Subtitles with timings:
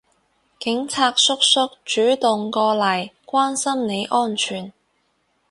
[0.57, 4.73] 警察叔叔主動過嚟關心你安全